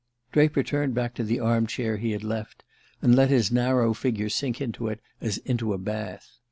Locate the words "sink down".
4.29-4.69